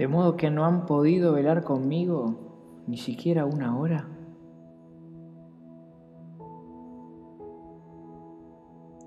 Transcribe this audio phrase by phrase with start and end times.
[0.00, 2.34] de modo que no han podido velar conmigo
[2.86, 4.08] ni siquiera una hora.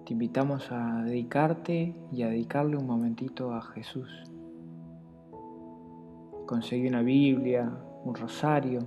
[0.06, 4.08] Te invitamos a dedicarte y a dedicarle un momentito a Jesús.
[6.46, 8.82] Conseguí una Biblia, un rosario,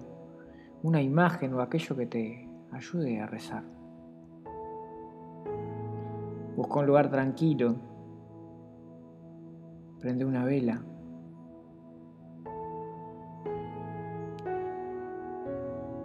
[0.85, 3.65] una imagen o aquello que te ayude a rezar.
[6.57, 7.75] Busca un lugar tranquilo,
[9.99, 10.81] prende una vela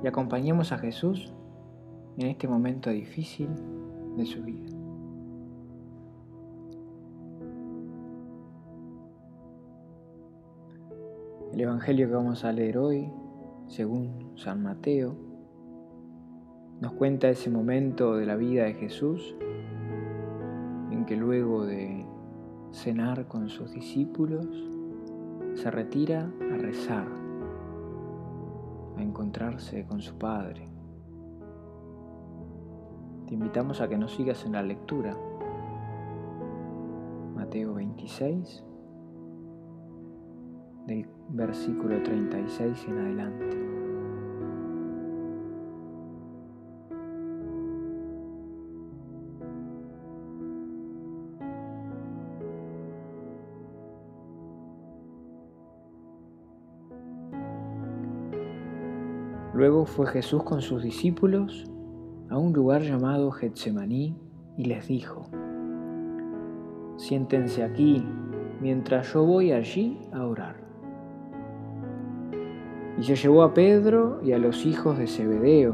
[0.04, 1.34] y acompañemos a Jesús
[2.18, 3.50] en este momento difícil
[4.18, 4.68] de su vida.
[11.54, 13.12] El Evangelio que vamos a leer hoy,
[13.68, 15.16] según San Mateo,
[16.80, 19.36] nos cuenta ese momento de la vida de Jesús
[20.92, 22.06] en que luego de
[22.72, 24.48] cenar con sus discípulos,
[25.56, 27.31] se retira a rezar
[29.02, 30.68] encontrarse con su Padre.
[33.28, 35.18] Te invitamos a que nos sigas en la lectura.
[37.36, 38.64] Mateo 26,
[40.88, 43.81] del versículo 36 en adelante.
[59.54, 61.66] Luego fue Jesús con sus discípulos
[62.30, 64.16] a un lugar llamado Getsemaní
[64.56, 65.26] y les dijo,
[66.96, 68.06] siéntense aquí
[68.62, 70.56] mientras yo voy allí a orar.
[72.98, 75.74] Y se llevó a Pedro y a los hijos de Zebedeo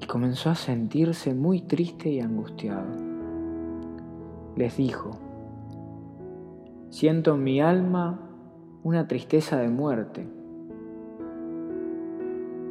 [0.00, 2.88] y comenzó a sentirse muy triste y angustiado.
[4.56, 5.12] Les dijo,
[6.88, 8.28] siento en mi alma
[8.82, 10.37] una tristeza de muerte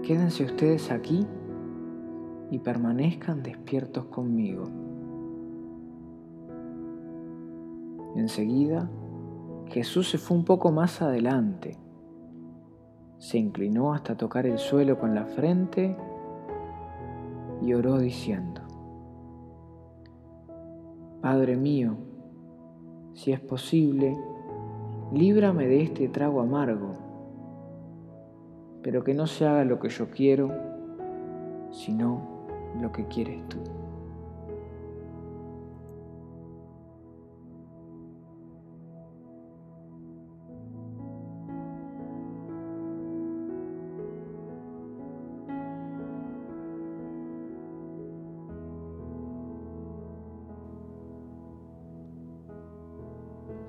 [0.08, 1.28] Quédense ustedes aquí
[2.50, 4.64] y permanezcan despiertos conmigo.
[8.16, 8.90] Enseguida,
[9.66, 11.78] Jesús se fue un poco más adelante.
[13.18, 15.98] Se inclinó hasta tocar el suelo con la frente
[17.62, 18.62] y oró diciendo,
[21.22, 21.98] Padre mío,
[23.12, 24.16] si es posible,
[25.12, 27.07] líbrame de este trago amargo
[28.88, 30.50] pero que no se haga lo que yo quiero,
[31.72, 32.22] sino
[32.80, 33.58] lo que quieres tú.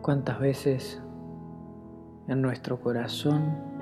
[0.01, 1.03] ¿Cuántas veces
[2.29, 3.78] en nuestro corazón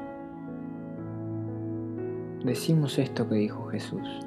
[2.46, 4.20] decimos esto que dijo Jesús.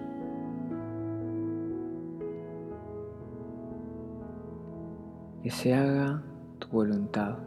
[5.42, 6.22] Que se haga
[6.60, 7.38] tu voluntad.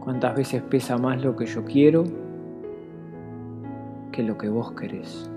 [0.00, 2.04] ¿Cuántas veces pesa más lo que yo quiero
[4.12, 5.30] que lo que vos querés?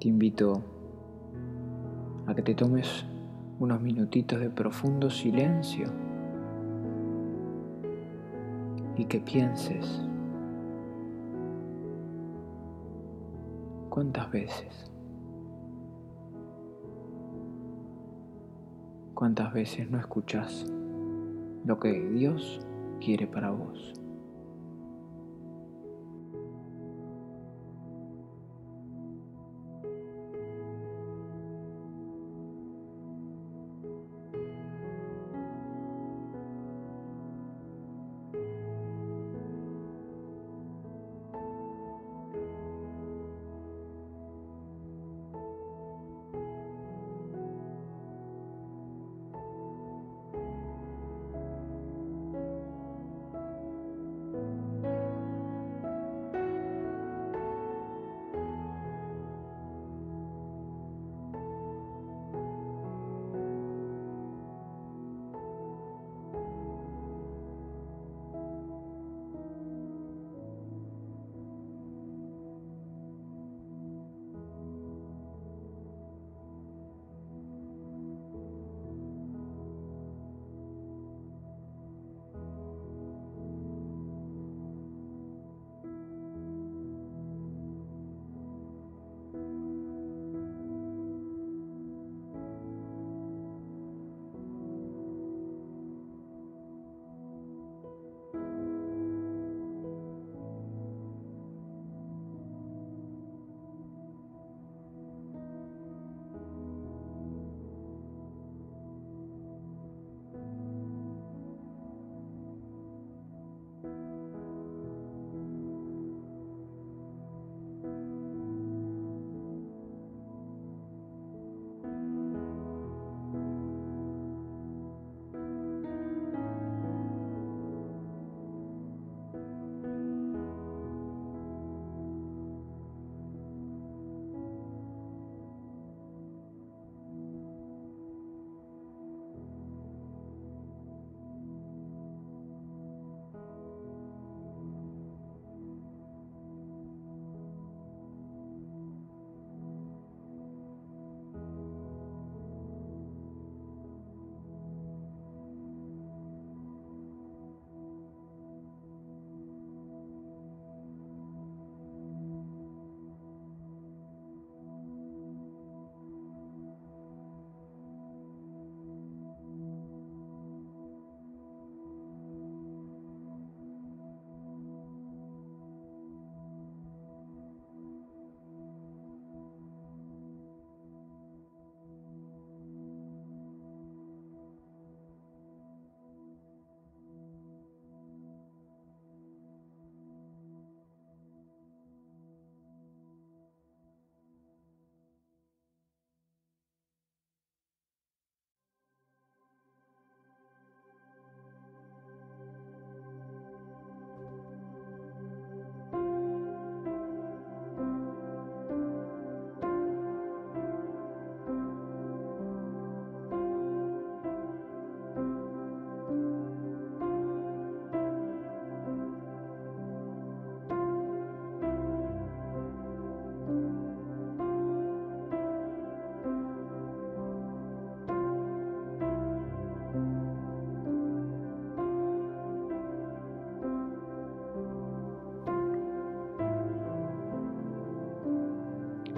[0.00, 0.62] Te invito
[2.26, 3.06] a que te tomes
[3.58, 5.86] unos minutitos de profundo silencio
[8.96, 10.02] y que pienses
[13.88, 14.90] cuántas veces,
[19.14, 20.66] cuántas veces no escuchas
[21.64, 22.60] lo que Dios
[23.00, 24.01] quiere para vos.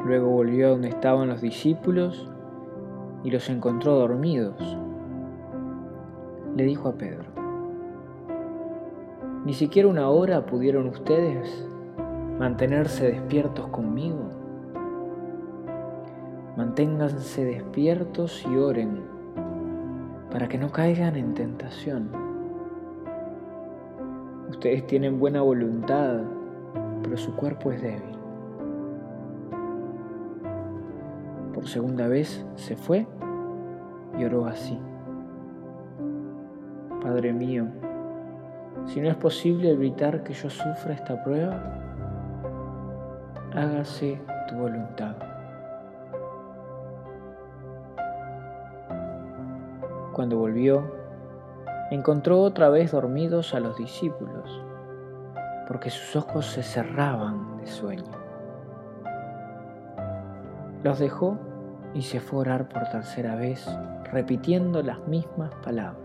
[0.05, 2.31] Luego volvió a donde estaban los discípulos
[3.23, 4.77] y los encontró dormidos.
[6.55, 7.25] Le dijo a Pedro,
[9.47, 11.67] ¿ni siquiera una hora pudieron ustedes
[12.39, 14.29] mantenerse despiertos conmigo?
[16.57, 19.03] Manténganse despiertos y oren
[20.31, 22.11] para que no caigan en tentación.
[24.51, 26.21] Ustedes tienen buena voluntad,
[27.03, 28.24] pero su cuerpo es débil.
[31.65, 33.07] Segunda vez se fue
[34.19, 34.79] y oró así.
[37.03, 37.67] Padre mío,
[38.87, 41.63] si no es posible evitar que yo sufra esta prueba,
[43.55, 45.17] hágase tu voluntad.
[50.13, 50.85] Cuando volvió,
[51.91, 54.63] encontró otra vez dormidos a los discípulos,
[55.67, 58.05] porque sus ojos se cerraban de sueño.
[60.83, 61.39] Los dejó
[61.95, 63.67] y se fue a orar por tercera vez,
[64.11, 66.03] repitiendo las mismas palabras.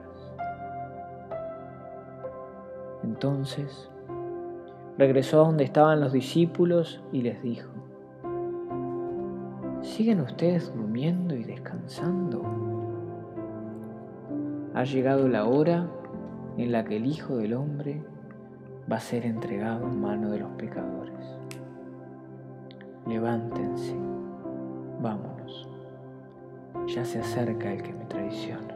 [3.04, 3.90] Entonces
[4.98, 7.72] regresó a donde estaban los discípulos y les dijo,
[9.82, 12.44] ¿siguen ustedes durmiendo y descansando?
[14.76, 15.90] Ha llegado la hora
[16.58, 18.04] en la que el Hijo del Hombre
[18.92, 21.40] va a ser entregado en mano de los pecadores.
[23.08, 23.96] Levántense
[25.02, 25.69] vámonos,
[26.94, 28.76] ya se acerca el que me traiciona.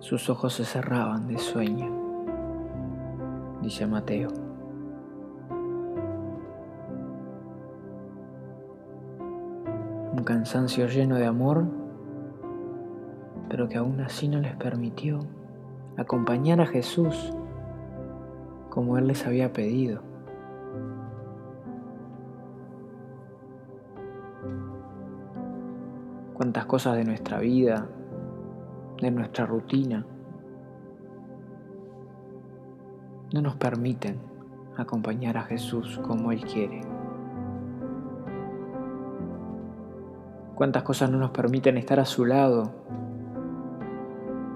[0.00, 1.88] Sus ojos se cerraban de sueño,
[3.62, 4.39] dice Mateo.
[10.30, 11.66] Cansancio lleno de amor,
[13.48, 15.18] pero que aún así no les permitió
[15.96, 17.34] acompañar a Jesús
[18.68, 20.02] como Él les había pedido.
[26.34, 27.88] Cuántas cosas de nuestra vida,
[29.02, 30.06] de nuestra rutina,
[33.34, 34.20] no nos permiten
[34.76, 36.99] acompañar a Jesús como Él quiere.
[40.60, 42.70] Cuántas cosas no nos permiten estar a su lado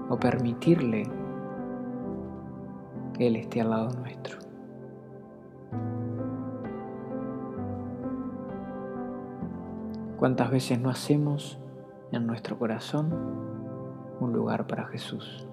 [0.07, 1.09] o permitirle
[3.15, 4.37] que Él esté al lado nuestro.
[10.19, 11.57] ¿Cuántas veces no hacemos
[12.11, 13.11] en nuestro corazón
[14.19, 15.44] un lugar para Jesús?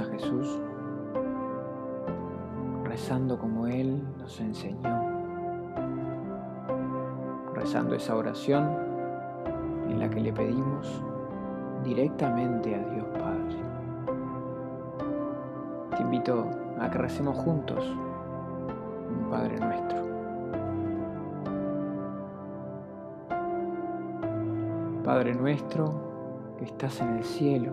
[0.00, 0.58] A Jesús
[2.84, 4.78] rezando como Él nos enseñó,
[7.54, 8.68] rezando esa oración
[9.88, 11.02] en la que le pedimos
[11.84, 13.56] directamente a Dios Padre.
[15.96, 16.48] Te invito
[16.80, 17.84] a que recemos juntos
[19.10, 20.02] un Padre nuestro.
[25.04, 25.94] Padre nuestro
[26.58, 27.72] que estás en el cielo,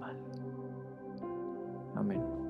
[2.01, 2.40] Amen.